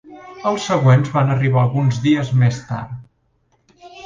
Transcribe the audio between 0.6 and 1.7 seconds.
següents van arribar